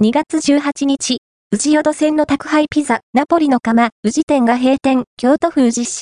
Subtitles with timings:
[0.00, 1.18] 2月18日、
[1.50, 5.96] 宇治淀線の宅配ピザ、ナポリの釜、宇治店が閉店、京都府宇治市。